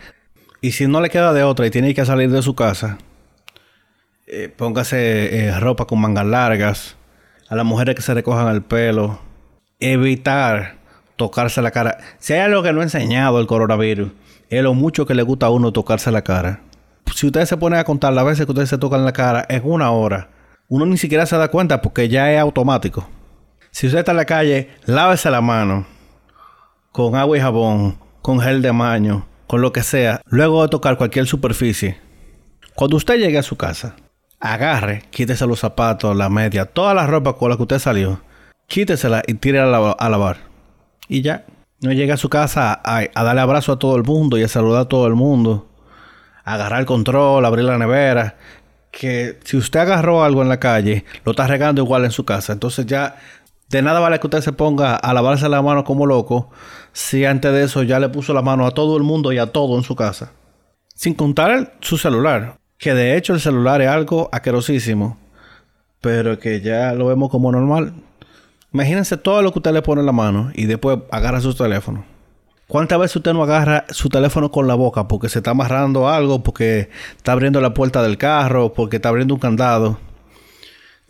Y 0.61 0.73
si 0.73 0.87
no 0.87 1.01
le 1.01 1.11
queda 1.11 1.33
de 1.33 1.43
otra 1.43 1.67
y 1.67 1.71
tiene 1.71 1.95
que 1.95 2.05
salir 2.05 2.31
de 2.31 2.43
su 2.43 2.55
casa, 2.55 2.99
eh, 4.33 4.49
póngase 4.49 5.47
eh, 5.49 5.59
ropa 5.59 5.87
con 5.87 6.01
mangas 6.01 6.27
largas. 6.27 6.97
A 7.49 7.57
las 7.57 7.67
mujeres 7.67 7.97
que 7.97 8.03
se 8.03 8.15
recojan 8.15 8.49
el 8.55 8.63
pelo. 8.63 9.19
Evitar 9.81 10.77
tocarse 11.17 11.61
la 11.63 11.71
cara. 11.71 11.99
Si 12.19 12.33
hay 12.33 12.41
algo 12.41 12.63
que 12.63 12.73
no 12.73 12.81
ha 12.81 12.85
enseñado 12.85 13.41
el 13.41 13.47
coronavirus, 13.47 14.13
es 14.49 14.63
lo 14.63 14.73
mucho 14.75 15.05
que 15.05 15.15
le 15.15 15.23
gusta 15.23 15.47
a 15.47 15.51
uno 15.51 15.73
tocarse 15.73 16.11
la 16.11 16.23
cara. 16.23 16.61
Si 17.15 17.27
usted 17.27 17.45
se 17.45 17.57
pone 17.57 17.77
a 17.77 17.85
contar 17.85 18.13
las 18.13 18.25
veces 18.25 18.47
que 18.47 18.53
ustedes 18.53 18.69
se 18.69 18.79
tocan 18.79 19.05
la 19.05 19.13
cara 19.13 19.45
en 19.49 19.63
una 19.65 19.91
hora, 19.91 20.29
uno 20.69 20.87
ni 20.87 20.97
siquiera 20.97 21.27
se 21.27 21.37
da 21.37 21.49
cuenta 21.49 21.83
porque 21.83 22.09
ya 22.09 22.33
es 22.33 22.39
automático. 22.39 23.09
Si 23.73 23.87
usted 23.87 24.01
está 24.01 24.13
en 24.13 24.17
la 24.19 24.25
calle, 24.25 24.71
lávese 24.87 25.31
la 25.31 25.41
mano 25.41 25.87
con 26.93 27.15
agua 27.15 27.37
y 27.37 27.41
jabón, 27.41 27.99
con 28.23 28.41
gel 28.41 28.63
de 28.63 28.71
baño, 28.71 29.27
con 29.47 29.61
lo 29.61 29.73
que 29.73 29.83
sea, 29.83 30.21
luego 30.27 30.63
de 30.63 30.69
tocar 30.69 30.97
cualquier 30.97 31.27
superficie. 31.27 31.99
Cuando 32.75 32.97
usted 32.97 33.19
llegue 33.19 33.39
a 33.39 33.43
su 33.43 33.57
casa, 33.57 33.97
agarre, 34.41 35.05
quítese 35.11 35.47
los 35.47 35.61
zapatos, 35.61 36.17
la 36.17 36.29
media, 36.29 36.65
toda 36.65 36.95
la 36.95 37.07
ropa 37.07 37.35
con 37.35 37.51
la 37.51 37.57
que 37.57 37.63
usted 37.63 37.79
salió, 37.79 38.21
quítesela 38.67 39.23
y 39.27 39.35
tírela 39.35 39.93
a, 39.93 40.09
lavar. 40.09 40.39
Y 41.09 41.23
ya. 41.23 41.45
No 41.83 41.93
llegue 41.93 42.13
a 42.13 42.19
su 42.19 42.29
casa 42.29 42.79
a, 42.85 43.01
a, 43.15 43.25
darle 43.25 43.41
abrazo 43.41 43.73
a 43.73 43.79
todo 43.79 43.97
el 43.97 44.03
mundo 44.03 44.37
y 44.37 44.43
a 44.43 44.49
saludar 44.49 44.83
a 44.83 44.89
todo 44.89 45.07
el 45.07 45.15
mundo. 45.15 45.67
agarrar 46.45 46.81
el 46.81 46.87
control, 46.87 47.45
abrir 47.45 47.65
la 47.65 47.79
nevera. 47.79 48.37
Que 48.91 49.39
si 49.45 49.57
usted 49.57 49.81
agarró 49.81 50.23
algo 50.23 50.43
en 50.43 50.49
la 50.49 50.61
calle, 50.61 51.05
lo 51.25 51.31
está 51.31 51.47
regando 51.47 51.81
igual 51.81 52.05
en 52.05 52.11
su 52.11 52.25
casa. 52.27 52.53
Entonces 52.53 52.85
ya 52.85 53.17
de 53.71 53.83
nada 53.83 54.01
vale 54.01 54.19
que 54.19 54.27
usted 54.27 54.43
se 54.43 54.53
ponga 54.53 54.97
a 54.97 55.15
lavarse 55.15 55.49
la 55.49 55.63
mano 55.63 55.85
como 55.85 56.05
loco 56.05 56.51
si 56.93 57.25
antes 57.25 57.53
de 57.53 57.63
eso 57.63 57.83
ya 57.83 58.01
le 58.01 58.09
puso 58.09 58.35
la 58.35 58.43
mano 58.43 58.67
a 58.67 58.73
todo 58.73 58.97
el 58.97 59.05
mundo 59.05 59.33
y 59.33 59.39
a 59.39 59.47
todo 59.47 59.77
en 59.79 59.85
su 59.85 59.97
casa. 59.97 60.33
Sin 60.95 61.15
contar 61.15 61.79
su 61.81 61.97
celular, 61.97 62.60
que 62.81 62.95
de 62.95 63.17
hecho 63.17 63.33
el 63.33 63.41
celular 63.41 63.81
es 63.81 63.89
algo 63.89 64.29
aquerosísimo, 64.33 65.17
pero 66.01 66.41
que 66.41 66.61
ya 66.61 66.93
lo 66.95 67.07
vemos 67.07 67.31
como 67.31 67.53
normal. 67.53 67.95
Imagínense 68.73 69.17
todo 69.17 69.43
lo 69.43 69.53
que 69.53 69.61
usted 69.61 69.73
le 69.73 69.83
pone 69.83 70.01
en 70.01 70.07
la 70.07 70.13
mano 70.13 70.51
y 70.55 70.67
después 70.67 70.99
agarra 71.13 71.41
su 71.41 71.55
teléfono. 71.55 72.05
¿Cuántas 72.67 72.99
veces 72.99 73.17
usted 73.17 73.33
no 73.33 73.45
agarra 73.45 73.85
su 73.91 74.09
teléfono 74.09 74.51
con 74.51 74.67
la 74.67 74.75
boca 74.75 75.07
porque 75.07 75.29
se 75.29 75.39
está 75.39 75.53
amarrando 75.53 76.09
algo, 76.09 76.43
porque 76.43 76.89
está 77.17 77.33
abriendo 77.33 77.61
la 77.61 77.75
puerta 77.75 78.03
del 78.03 78.19
carro, 78.19 78.73
porque 78.73 78.97
está 78.97 79.09
abriendo 79.11 79.35
un 79.35 79.41
candado? 79.41 79.99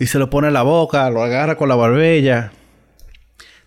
y 0.00 0.07
se 0.07 0.19
lo 0.19 0.31
pone 0.31 0.49
en 0.49 0.55
la 0.55 0.62
boca, 0.62 1.11
lo 1.11 1.23
agarra 1.23 1.57
con 1.57 1.69
la 1.69 1.77
barbilla, 1.77 2.53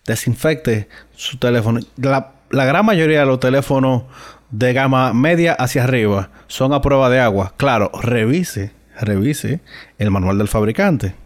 desinfecte 0.04 0.88
su 1.14 1.38
teléfono. 1.38 1.78
La, 1.96 2.32
gran 2.64 2.86
mayoría 2.86 3.20
de 3.20 3.26
los 3.26 3.40
teléfonos 3.40 4.04
de 4.50 4.72
gama 4.72 5.12
media 5.12 5.54
hacia 5.54 5.82
arriba 5.82 6.30
son 6.46 6.72
a 6.72 6.80
prueba 6.80 7.10
de 7.10 7.18
agua. 7.18 7.54
Claro, 7.56 7.90
revise, 8.00 8.72
revise 9.00 9.60
el 9.98 10.12
manual 10.12 10.38
del 10.38 10.46
fabricante. 10.46 11.16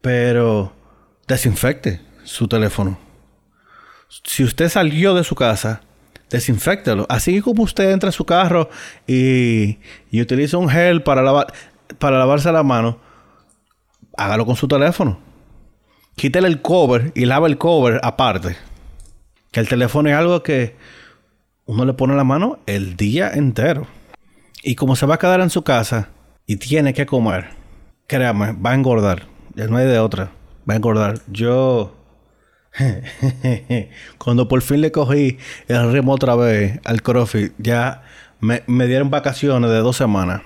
Pero 0.00 0.72
desinfecte 1.26 2.00
su 2.22 2.46
teléfono. 2.46 2.98
Si 4.22 4.44
usted 4.44 4.68
salió 4.68 5.14
de 5.14 5.24
su 5.24 5.34
casa, 5.34 5.80
desinfectelo. 6.30 7.06
Así 7.08 7.40
como 7.40 7.64
usted 7.64 7.90
entra 7.90 8.10
a 8.10 8.12
su 8.12 8.24
carro 8.24 8.70
y, 9.06 9.78
y 10.10 10.20
utiliza 10.20 10.58
un 10.58 10.68
gel 10.68 11.02
para, 11.02 11.22
lavar, 11.22 11.52
para 11.98 12.18
lavarse 12.18 12.52
la 12.52 12.62
mano, 12.62 13.00
hágalo 14.16 14.46
con 14.46 14.54
su 14.54 14.68
teléfono. 14.68 15.18
Quítele 16.14 16.48
el 16.48 16.62
cover 16.62 17.12
y 17.14 17.26
lava 17.26 17.46
el 17.46 17.58
cover 17.58 18.00
aparte. 18.02 18.56
Que 19.56 19.60
el 19.60 19.70
teléfono 19.70 20.10
es 20.10 20.14
algo 20.14 20.42
que 20.42 20.76
uno 21.64 21.86
le 21.86 21.94
pone 21.94 22.14
la 22.14 22.24
mano 22.24 22.58
el 22.66 22.94
día 22.94 23.30
entero. 23.30 23.86
Y 24.62 24.74
como 24.74 24.96
se 24.96 25.06
va 25.06 25.14
a 25.14 25.18
quedar 25.18 25.40
en 25.40 25.48
su 25.48 25.62
casa 25.62 26.10
y 26.44 26.56
tiene 26.56 26.92
que 26.92 27.06
comer, 27.06 27.52
créame, 28.06 28.52
va 28.52 28.72
a 28.72 28.74
engordar. 28.74 29.22
Ya 29.54 29.66
no 29.66 29.78
hay 29.78 29.86
de 29.86 29.98
otra. 29.98 30.30
Va 30.68 30.74
a 30.74 30.76
engordar. 30.76 31.20
Yo. 31.28 31.96
Cuando 34.18 34.46
por 34.46 34.60
fin 34.60 34.82
le 34.82 34.92
cogí 34.92 35.38
el 35.68 35.90
ritmo 35.90 36.12
otra 36.12 36.36
vez 36.36 36.78
al 36.84 37.00
CrossFit, 37.00 37.54
ya 37.56 38.02
me, 38.40 38.60
dieron 38.86 39.08
vacaciones 39.08 39.70
de 39.70 39.78
dos 39.78 39.96
semanas. 39.96 40.42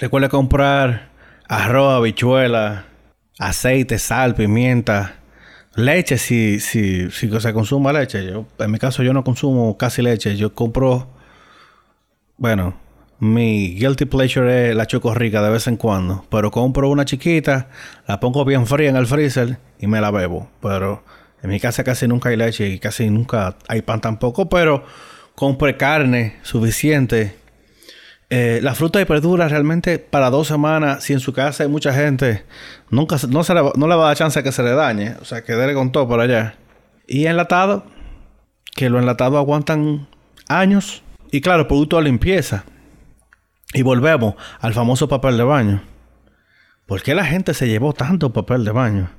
Recuerde 0.00 0.28
comprar 0.28 1.10
arroz, 1.46 1.94
habichuela, 1.94 2.86
aceite, 3.38 4.00
sal, 4.00 4.34
pimienta, 4.34 5.17
leche, 5.78 6.18
si, 6.18 6.60
si, 6.60 7.10
si 7.10 7.40
se 7.40 7.52
consuma 7.52 7.92
leche. 7.92 8.24
Yo, 8.26 8.46
en 8.58 8.70
mi 8.70 8.78
caso, 8.78 9.02
yo 9.02 9.12
no 9.12 9.24
consumo 9.24 9.76
casi 9.78 10.02
leche. 10.02 10.36
Yo 10.36 10.54
compro, 10.54 11.08
bueno, 12.36 12.74
mi 13.20 13.74
guilty 13.74 14.04
pleasure 14.04 14.70
es 14.70 14.76
la 14.76 14.86
choco 14.86 15.14
rica 15.14 15.42
de 15.42 15.50
vez 15.50 15.66
en 15.66 15.76
cuando. 15.76 16.24
Pero 16.30 16.50
compro 16.50 16.90
una 16.90 17.04
chiquita, 17.04 17.68
la 18.06 18.20
pongo 18.20 18.44
bien 18.44 18.66
fría 18.66 18.90
en 18.90 18.96
el 18.96 19.06
freezer 19.06 19.58
y 19.78 19.86
me 19.86 20.00
la 20.00 20.10
bebo. 20.10 20.50
Pero 20.60 21.04
en 21.42 21.50
mi 21.50 21.60
casa 21.60 21.84
casi 21.84 22.08
nunca 22.08 22.28
hay 22.28 22.36
leche 22.36 22.68
y 22.68 22.78
casi 22.78 23.08
nunca 23.08 23.56
hay 23.68 23.82
pan 23.82 24.00
tampoco. 24.00 24.48
Pero 24.48 24.84
compro 25.34 25.76
carne 25.78 26.36
suficiente 26.42 27.36
eh, 28.30 28.60
la 28.62 28.74
fruta 28.74 29.00
y 29.00 29.04
verduras 29.04 29.50
realmente 29.50 29.98
para 29.98 30.28
dos 30.28 30.48
semanas, 30.48 31.02
si 31.02 31.14
en 31.14 31.20
su 31.20 31.32
casa 31.32 31.62
hay 31.62 31.70
mucha 31.70 31.94
gente, 31.94 32.44
nunca 32.90 33.16
no, 33.28 33.42
se 33.42 33.54
no 33.54 33.88
le 33.88 33.94
va 33.94 34.04
a 34.04 34.08
dar 34.08 34.16
chance 34.16 34.42
que 34.42 34.52
se 34.52 34.62
le 34.62 34.72
dañe. 34.72 35.14
O 35.20 35.24
sea, 35.24 35.42
que 35.42 35.54
déle 35.54 35.74
con 35.74 35.92
todo 35.92 36.06
por 36.06 36.20
allá. 36.20 36.56
Y 37.06 37.26
enlatado, 37.26 37.86
que 38.74 38.90
los 38.90 39.00
enlatados 39.00 39.38
aguantan 39.38 40.08
años. 40.48 41.02
Y 41.30 41.40
claro, 41.40 41.68
producto 41.68 41.96
de 41.96 42.02
limpieza. 42.02 42.64
Y 43.72 43.82
volvemos 43.82 44.34
al 44.60 44.74
famoso 44.74 45.08
papel 45.08 45.36
de 45.38 45.44
baño. 45.44 45.82
¿Por 46.86 47.02
qué 47.02 47.14
la 47.14 47.24
gente 47.24 47.54
se 47.54 47.68
llevó 47.68 47.92
tanto 47.92 48.32
papel 48.32 48.64
de 48.64 48.70
baño? 48.70 49.10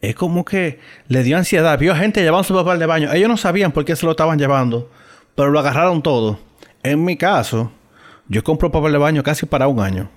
Es 0.00 0.14
como 0.14 0.44
que 0.44 0.80
le 1.08 1.22
dio 1.22 1.36
ansiedad. 1.36 1.78
Vio 1.78 1.94
gente 1.94 2.22
llevando 2.22 2.44
su 2.44 2.54
papel 2.54 2.78
de 2.78 2.86
baño. 2.86 3.12
Ellos 3.12 3.28
no 3.28 3.36
sabían 3.36 3.72
por 3.72 3.84
qué 3.84 3.96
se 3.96 4.04
lo 4.04 4.12
estaban 4.12 4.38
llevando, 4.38 4.90
pero 5.34 5.50
lo 5.50 5.58
agarraron 5.58 6.02
todo. 6.02 6.38
En 6.82 7.04
mi 7.04 7.16
caso, 7.16 7.72
yo 8.28 8.42
compro 8.42 8.70
papel 8.70 8.92
de 8.92 8.98
baño 8.98 9.22
casi 9.22 9.46
para 9.46 9.68
un 9.68 9.80
año. 9.80 10.08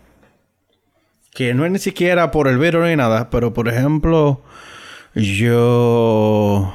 Que 1.32 1.54
no 1.54 1.66
es 1.66 1.72
ni 1.72 1.80
siquiera 1.80 2.32
por 2.32 2.48
el 2.48 2.58
virus 2.58 2.88
ni 2.88 2.96
nada, 2.96 3.30
pero 3.30 3.54
por 3.54 3.68
ejemplo, 3.68 4.42
yo. 5.14 6.74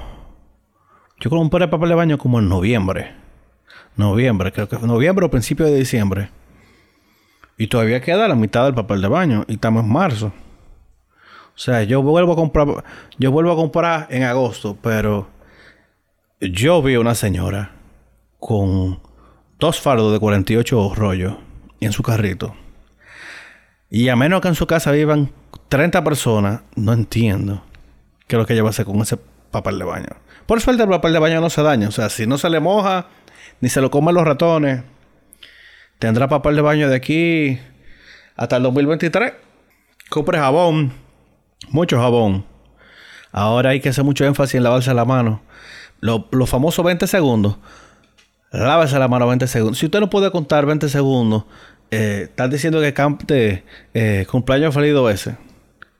Yo 1.20 1.30
compré 1.30 1.68
papel 1.68 1.88
de 1.88 1.94
baño 1.94 2.18
como 2.18 2.38
en 2.38 2.48
noviembre. 2.48 3.14
Noviembre, 3.96 4.52
creo 4.52 4.68
que 4.68 4.78
fue 4.78 4.88
noviembre 4.88 5.26
o 5.26 5.30
principio 5.30 5.66
de 5.66 5.76
diciembre. 5.76 6.30
Y 7.58 7.68
todavía 7.68 8.00
queda 8.00 8.26
la 8.28 8.34
mitad 8.34 8.64
del 8.64 8.74
papel 8.74 9.00
de 9.00 9.08
baño. 9.08 9.44
Y 9.48 9.54
estamos 9.54 9.84
en 9.84 9.92
marzo. 9.92 10.32
O 11.54 11.58
sea, 11.58 11.82
yo 11.82 12.02
vuelvo 12.02 12.32
a 12.32 12.36
comprar. 12.36 12.84
Yo 13.18 13.30
vuelvo 13.30 13.52
a 13.52 13.56
comprar 13.56 14.06
en 14.10 14.24
agosto. 14.24 14.76
Pero 14.82 15.28
yo 16.40 16.82
vi 16.82 16.96
una 16.96 17.14
señora 17.14 17.72
con 18.40 19.00
dos 19.62 19.80
fardos 19.80 20.12
de 20.12 20.18
48 20.18 20.92
rollos 20.96 21.34
en 21.78 21.92
su 21.92 22.02
carrito. 22.02 22.56
Y 23.88 24.08
a 24.08 24.16
menos 24.16 24.40
que 24.40 24.48
en 24.48 24.56
su 24.56 24.66
casa 24.66 24.90
vivan 24.90 25.30
30 25.68 26.02
personas, 26.02 26.62
no 26.74 26.92
entiendo 26.92 27.62
qué 28.26 28.34
es 28.34 28.40
lo 28.40 28.44
que 28.44 28.54
ella 28.54 28.64
va 28.64 28.70
a 28.70 28.74
hacer 28.74 28.86
con 28.86 29.00
ese 29.00 29.18
papel 29.52 29.78
de 29.78 29.84
baño. 29.84 30.08
Por 30.46 30.60
suerte 30.60 30.82
el 30.82 30.88
papel 30.88 31.12
de 31.12 31.20
baño 31.20 31.40
no 31.40 31.48
se 31.48 31.62
daña. 31.62 31.86
O 31.86 31.92
sea, 31.92 32.10
si 32.10 32.26
no 32.26 32.38
se 32.38 32.50
le 32.50 32.58
moja, 32.58 33.06
ni 33.60 33.68
se 33.68 33.80
lo 33.80 33.92
comen 33.92 34.16
los 34.16 34.24
ratones, 34.24 34.82
tendrá 36.00 36.26
papel 36.26 36.56
de 36.56 36.62
baño 36.62 36.88
de 36.88 36.96
aquí 36.96 37.60
hasta 38.34 38.56
el 38.56 38.64
2023. 38.64 39.32
Compre 40.10 40.38
jabón, 40.38 40.92
mucho 41.68 42.00
jabón. 42.00 42.44
Ahora 43.30 43.70
hay 43.70 43.80
que 43.80 43.90
hacer 43.90 44.02
mucho 44.02 44.24
énfasis 44.24 44.56
en 44.56 44.64
lavarse 44.64 44.92
la 44.92 45.04
mano. 45.04 45.40
Los 46.00 46.50
famosos 46.50 46.84
20 46.84 47.06
segundos. 47.06 47.58
Lávese 48.52 48.98
la 48.98 49.08
mano 49.08 49.26
20 49.26 49.46
segundos. 49.46 49.78
Si 49.78 49.86
usted 49.86 50.00
no 50.00 50.10
puede 50.10 50.30
contar 50.30 50.66
20 50.66 50.88
segundos, 50.90 51.44
eh, 51.90 52.22
estás 52.24 52.50
diciendo 52.50 52.80
que 52.80 52.92
cante 52.92 53.64
eh, 53.94 54.26
cumpleaños 54.30 54.74
feliz 54.74 54.92
dos 54.92 55.06
veces. 55.06 55.34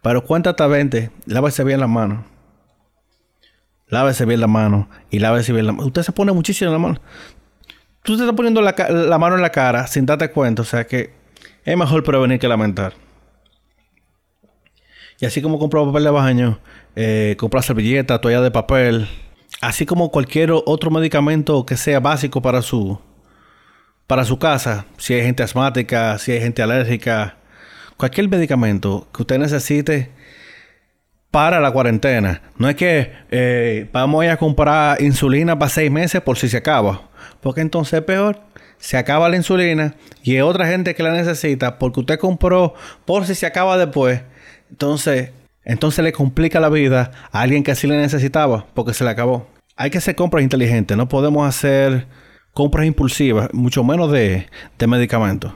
Pero 0.02 0.22
cuenta 0.24 0.50
hasta 0.50 0.66
20. 0.66 1.10
Lávese 1.26 1.64
bien 1.64 1.80
la 1.80 1.86
mano. 1.86 2.26
Lávese 3.88 4.26
bien 4.26 4.40
la 4.40 4.48
mano. 4.48 4.88
Y 5.10 5.18
lávese 5.18 5.52
bien 5.52 5.66
la 5.66 5.72
mano. 5.72 5.86
Usted 5.86 6.02
se 6.02 6.12
pone 6.12 6.32
muchísimo 6.32 6.68
en 6.68 6.72
la 6.72 6.78
mano. 6.78 7.00
Tú 8.02 8.16
te 8.16 8.22
estás 8.22 8.36
poniendo 8.36 8.60
la, 8.60 9.18
mano 9.18 9.36
en 9.36 9.42
la 9.42 9.50
cara 9.50 9.86
sin 9.86 10.04
darte 10.04 10.30
cuenta. 10.30 10.60
O 10.62 10.64
sea 10.66 10.86
que 10.86 11.14
es 11.64 11.76
mejor 11.76 12.02
prevenir 12.02 12.38
que 12.38 12.48
lamentar. 12.48 12.92
Y 15.20 15.24
así 15.24 15.40
como 15.40 15.58
comprar 15.58 15.86
papel 15.86 16.04
de 16.04 16.10
baño, 16.10 16.58
eh, 16.96 17.36
comprar 17.38 17.62
servilleta, 17.62 18.20
toalla 18.20 18.40
de 18.40 18.50
papel, 18.50 19.08
así 19.62 19.86
como 19.86 20.10
cualquier 20.10 20.50
otro 20.52 20.90
medicamento 20.90 21.64
que 21.64 21.78
sea 21.78 22.00
básico 22.00 22.42
para 22.42 22.60
su 22.60 22.98
para 24.06 24.24
su 24.26 24.38
casa, 24.38 24.84
si 24.98 25.14
hay 25.14 25.22
gente 25.22 25.42
asmática, 25.42 26.18
si 26.18 26.32
hay 26.32 26.40
gente 26.40 26.60
alérgica, 26.60 27.36
cualquier 27.96 28.28
medicamento 28.28 29.08
que 29.14 29.22
usted 29.22 29.38
necesite 29.38 30.10
para 31.30 31.60
la 31.60 31.70
cuarentena. 31.70 32.42
No 32.58 32.68
es 32.68 32.74
que 32.74 33.12
eh, 33.30 33.88
vamos 33.90 34.26
a 34.26 34.36
comprar 34.36 35.00
insulina 35.00 35.58
para 35.58 35.70
seis 35.70 35.90
meses 35.90 36.20
por 36.20 36.36
si 36.36 36.48
se 36.48 36.58
acaba. 36.58 37.08
Porque 37.40 37.62
entonces 37.62 38.00
es 38.00 38.04
peor. 38.04 38.40
Se 38.76 38.98
acaba 38.98 39.30
la 39.30 39.36
insulina 39.36 39.94
y 40.22 40.34
hay 40.34 40.42
otra 40.42 40.66
gente 40.66 40.94
que 40.94 41.02
la 41.02 41.12
necesita 41.12 41.78
porque 41.78 42.00
usted 42.00 42.18
compró 42.18 42.74
por 43.06 43.24
si 43.24 43.34
se 43.34 43.46
acaba 43.46 43.78
después. 43.78 44.20
Entonces, 44.68 45.30
entonces 45.64 46.04
le 46.04 46.12
complica 46.12 46.60
la 46.60 46.68
vida 46.68 47.12
a 47.30 47.40
alguien 47.40 47.62
que 47.62 47.74
sí 47.76 47.86
le 47.86 47.96
necesitaba 47.96 48.66
porque 48.74 48.92
se 48.92 49.04
le 49.04 49.10
acabó. 49.10 49.51
Hay 49.76 49.90
que 49.90 49.98
hacer 49.98 50.14
compras 50.14 50.42
inteligentes. 50.42 50.96
No 50.96 51.08
podemos 51.08 51.48
hacer 51.48 52.06
compras 52.52 52.86
impulsivas, 52.86 53.48
mucho 53.52 53.84
menos 53.84 54.10
de, 54.12 54.48
de 54.78 54.86
medicamentos. 54.86 55.52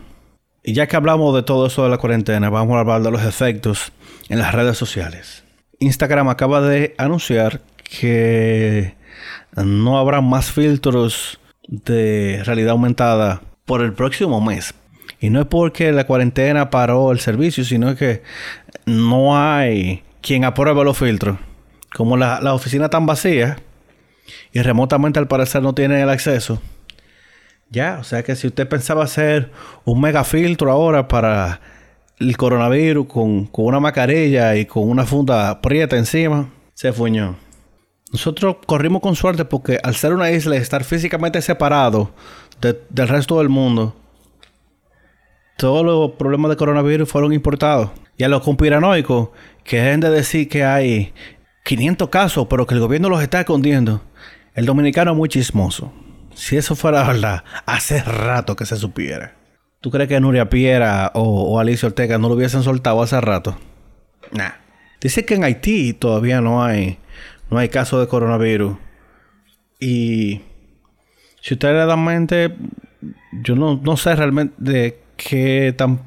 Y 0.62 0.72
ya 0.72 0.86
que 0.88 0.96
hablamos 0.96 1.34
de 1.34 1.42
todo 1.42 1.66
eso 1.66 1.84
de 1.84 1.90
la 1.90 1.98
cuarentena, 1.98 2.50
vamos 2.50 2.76
a 2.76 2.80
hablar 2.80 3.02
de 3.02 3.10
los 3.10 3.22
efectos 3.22 3.92
en 4.28 4.38
las 4.38 4.52
redes 4.52 4.76
sociales. 4.76 5.44
Instagram 5.78 6.28
acaba 6.28 6.60
de 6.60 6.94
anunciar 6.98 7.60
que 7.84 8.94
no 9.54 9.98
habrá 9.98 10.20
más 10.20 10.50
filtros 10.50 11.38
de 11.68 12.42
realidad 12.44 12.70
aumentada 12.70 13.42
por 13.64 13.82
el 13.82 13.92
próximo 13.92 14.40
mes. 14.40 14.74
Y 15.20 15.30
no 15.30 15.40
es 15.40 15.46
porque 15.46 15.92
la 15.92 16.06
cuarentena 16.06 16.70
paró 16.70 17.12
el 17.12 17.20
servicio, 17.20 17.64
sino 17.64 17.94
que 17.96 18.22
no 18.84 19.36
hay 19.38 20.02
quien 20.20 20.44
apruebe 20.44 20.84
los 20.84 20.98
filtros. 20.98 21.38
Como 21.94 22.16
la, 22.16 22.40
la 22.40 22.54
oficina 22.54 22.88
tan 22.88 23.06
vacía 23.06 23.58
y 24.52 24.62
remotamente 24.62 25.18
al 25.18 25.28
parecer 25.28 25.62
no 25.62 25.74
tiene 25.74 26.02
el 26.02 26.08
acceso, 26.08 26.60
ya, 27.70 27.98
o 28.00 28.04
sea 28.04 28.22
que 28.22 28.36
si 28.36 28.46
usted 28.46 28.68
pensaba 28.68 29.04
hacer 29.04 29.50
un 29.84 30.00
mega 30.00 30.22
filtro 30.24 30.70
ahora 30.70 31.08
para 31.08 31.60
el 32.18 32.36
coronavirus 32.36 33.06
con, 33.06 33.50
una 33.52 33.80
mascarilla 33.80 34.56
y 34.56 34.66
con 34.66 34.88
una 34.88 35.04
funda 35.04 35.60
prieta 35.60 35.96
encima, 35.96 36.48
se 36.74 36.92
fuñó. 36.92 37.36
Nosotros 38.12 38.56
corrimos 38.66 39.02
con 39.02 39.16
suerte 39.16 39.44
porque 39.44 39.80
al 39.82 39.96
ser 39.96 40.12
una 40.12 40.30
isla 40.30 40.54
y 40.54 40.58
estar 40.58 40.84
físicamente 40.84 41.42
separado 41.42 42.12
del 42.60 43.08
resto 43.08 43.38
del 43.38 43.48
mundo, 43.48 43.96
todos 45.58 45.84
los 45.84 46.12
problemas 46.12 46.50
de 46.50 46.56
coronavirus 46.56 47.08
fueron 47.10 47.32
importados. 47.32 47.90
Y 48.16 48.24
a 48.24 48.28
los 48.28 48.42
conspiranoicos 48.42 49.30
que 49.64 49.80
deben 49.80 50.00
de 50.00 50.10
decir 50.10 50.48
que 50.48 50.64
hay 50.64 51.12
500 51.66 52.08
casos, 52.10 52.46
pero 52.48 52.64
que 52.64 52.74
el 52.74 52.80
gobierno 52.80 53.08
los 53.08 53.20
está 53.20 53.40
escondiendo, 53.40 54.00
el 54.54 54.66
dominicano 54.66 55.10
es 55.10 55.16
muy 55.16 55.28
chismoso. 55.28 55.92
Si 56.32 56.56
eso 56.56 56.76
fuera 56.76 57.02
verdad, 57.02 57.42
hace 57.66 58.02
rato 58.02 58.54
que 58.54 58.66
se 58.66 58.76
supiera. 58.76 59.34
¿Tú 59.80 59.90
crees 59.90 60.08
que 60.08 60.20
Nuria 60.20 60.48
Piera 60.48 61.10
o, 61.14 61.58
Alicia 61.58 61.88
Ortega 61.88 62.18
no 62.18 62.28
lo 62.28 62.34
hubiesen 62.34 62.62
soltado 62.62 63.02
hace 63.02 63.20
rato? 63.20 63.58
Nah. 64.30 64.52
Dice 65.00 65.24
que 65.24 65.34
en 65.34 65.44
Haití 65.44 65.92
todavía 65.92 66.40
no 66.40 66.62
hay, 66.62 66.98
no 67.50 67.58
hay 67.58 67.68
caso 67.68 67.98
de 67.98 68.06
coronavirus. 68.06 68.78
Y 69.80 70.42
si 71.40 71.54
ustedes 71.54 71.74
le 71.74 71.86
dan 71.86 72.04
mente, 72.04 72.54
yo 73.42 73.56
no, 73.56 73.80
no 73.82 73.96
sé 73.96 74.14
realmente 74.14 74.54
de 74.58 75.00
qué 75.16 75.74
tan 75.76 76.00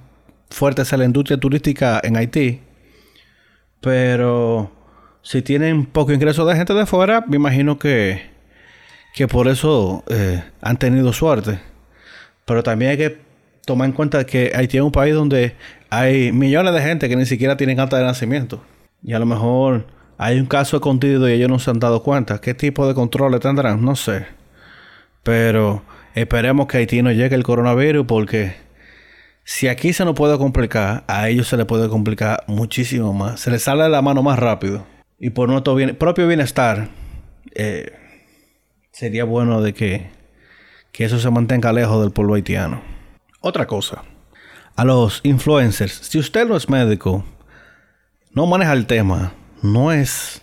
fuerte 0.49 0.83
es 0.83 0.91
la 0.93 1.05
industria 1.05 1.37
turística 1.37 1.99
en 2.01 2.15
Haití. 2.15 2.61
Pero 3.81 4.78
si 5.21 5.41
tienen 5.41 5.85
poco 5.85 6.11
ingreso 6.13 6.45
de 6.45 6.55
gente 6.55 6.73
de 6.73 6.85
fuera, 6.85 7.23
me 7.27 7.35
imagino 7.35 7.77
que 7.79 8.29
que 9.13 9.27
por 9.27 9.47
eso 9.47 10.03
eh, 10.07 10.43
han 10.61 10.77
tenido 10.77 11.13
suerte. 11.13 11.59
Pero 12.45 12.63
también 12.63 12.91
hay 12.91 12.97
que 12.97 13.17
tomar 13.65 13.87
en 13.87 13.93
cuenta 13.93 14.25
que 14.25 14.51
Haití 14.55 14.77
es 14.77 14.83
un 14.83 14.91
país 14.91 15.13
donde 15.13 15.55
hay 15.89 16.31
millones 16.31 16.73
de 16.73 16.81
gente 16.81 17.09
que 17.09 17.15
ni 17.15 17.25
siquiera 17.25 17.57
tienen 17.57 17.79
acta 17.79 17.97
de 17.97 18.05
nacimiento. 18.05 18.63
Y 19.03 19.13
a 19.13 19.19
lo 19.19 19.25
mejor 19.25 19.87
hay 20.17 20.39
un 20.39 20.45
caso 20.45 20.77
escondido 20.77 21.29
y 21.29 21.33
ellos 21.33 21.49
no 21.49 21.59
se 21.59 21.69
han 21.71 21.79
dado 21.79 22.03
cuenta. 22.03 22.39
¿Qué 22.41 22.53
tipo 22.53 22.87
de 22.87 22.93
controles 22.93 23.39
tendrán? 23.41 23.83
No 23.83 23.95
sé. 23.95 24.25
Pero 25.23 25.83
esperemos 26.15 26.67
que 26.67 26.77
Haití 26.77 27.01
no 27.01 27.11
llegue 27.11 27.35
el 27.35 27.43
coronavirus 27.43 28.05
porque 28.07 28.55
si 29.43 29.67
aquí 29.67 29.93
se 29.93 30.05
nos 30.05 30.15
puede 30.15 30.37
complicar, 30.37 31.03
a 31.07 31.29
ellos 31.29 31.47
se 31.47 31.57
les 31.57 31.65
puede 31.65 31.89
complicar 31.89 32.43
muchísimo 32.47 33.13
más. 33.13 33.39
Se 33.39 33.51
les 33.51 33.63
sale 33.63 33.83
de 33.83 33.89
la 33.89 34.01
mano 34.01 34.23
más 34.23 34.39
rápido. 34.39 34.85
Y 35.19 35.31
por 35.31 35.49
nuestro 35.49 35.77
propio 35.97 36.27
bienestar, 36.27 36.89
eh, 37.53 37.91
sería 38.91 39.25
bueno 39.25 39.61
de 39.61 39.73
que, 39.73 40.09
que 40.91 41.05
eso 41.05 41.19
se 41.19 41.29
mantenga 41.29 41.73
lejos 41.73 42.01
del 42.01 42.11
pueblo 42.11 42.35
haitiano. 42.35 42.81
Otra 43.41 43.67
cosa, 43.67 44.03
a 44.75 44.85
los 44.85 45.19
influencers, 45.23 45.91
si 45.91 46.19
usted 46.19 46.47
no 46.47 46.55
es 46.55 46.69
médico, 46.69 47.25
no 48.31 48.45
maneja 48.45 48.73
el 48.73 48.85
tema, 48.85 49.33
no 49.61 49.91
es 49.91 50.41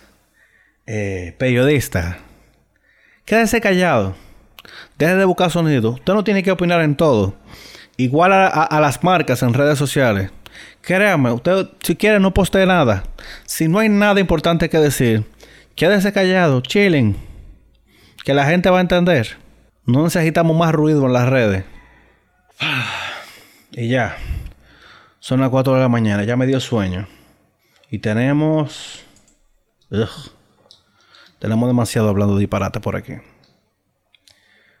eh, 0.85 1.35
periodista, 1.39 2.19
quédese 3.25 3.61
callado, 3.61 4.15
deje 4.97 5.15
de 5.15 5.25
buscar 5.25 5.49
sonido, 5.49 5.91
usted 5.91 6.13
no 6.13 6.23
tiene 6.23 6.43
que 6.43 6.51
opinar 6.51 6.81
en 6.81 6.95
todo. 6.95 7.35
Igual 7.99 8.31
a, 8.31 8.47
a 8.47 8.79
las 8.79 9.03
marcas 9.03 9.41
en 9.41 9.55
redes 9.55 9.79
sociales. 9.79 10.31
Créame, 10.87 11.33
usted 11.33 11.67
si 11.81 11.97
quiere 11.97 12.17
no 12.17 12.33
postee 12.33 12.65
nada. 12.65 13.03
Si 13.45 13.67
no 13.67 13.79
hay 13.79 13.89
nada 13.89 14.21
importante 14.21 14.69
que 14.69 14.77
decir, 14.77 15.25
quédese 15.75 16.13
callado, 16.13 16.61
chilling 16.61 17.17
que 18.23 18.33
la 18.33 18.45
gente 18.45 18.69
va 18.69 18.77
a 18.77 18.81
entender. 18.81 19.37
No 19.85 20.05
necesitamos 20.05 20.55
más 20.55 20.71
ruido 20.71 21.05
en 21.05 21.11
las 21.11 21.27
redes. 21.27 21.65
Y 23.73 23.89
ya. 23.89 24.15
Son 25.19 25.41
las 25.41 25.49
4 25.49 25.73
de 25.73 25.81
la 25.81 25.89
mañana. 25.89 26.23
Ya 26.23 26.37
me 26.37 26.47
dio 26.47 26.61
sueño. 26.61 27.05
Y 27.91 27.99
tenemos... 27.99 29.03
Tenemos 31.39 31.67
demasiado 31.67 32.07
hablando 32.07 32.35
de 32.35 32.39
disparate 32.39 32.79
por 32.79 32.95
aquí. 32.95 33.15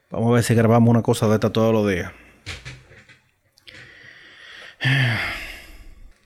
Vamos 0.09 0.31
a 0.31 0.35
ver 0.35 0.43
si 0.43 0.55
grabamos 0.55 0.89
una 0.89 1.01
cosa 1.01 1.27
de 1.27 1.33
esta 1.33 1.51
todos 1.51 1.73
los 1.73 1.85
días. 1.85 2.13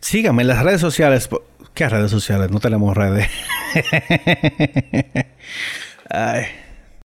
Síganme 0.02 0.42
en 0.42 0.48
las 0.50 0.64
redes 0.64 0.82
sociales. 0.82 1.30
¿Qué 1.74 1.88
redes 1.88 2.12
sociales? 2.12 2.52
No 2.52 2.60
tenemos 2.60 2.96
redes. 2.96 3.30
Ay. 6.10 6.46